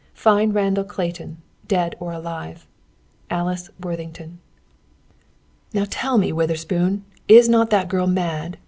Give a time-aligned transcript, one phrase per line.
[0.15, 2.65] Find Randall Clayton, dead or alive.
[3.29, 4.39] "ALICE WORTHINGTON."
[5.75, 8.57] "Now, tell me, Witherspoon, is not that girl mad?"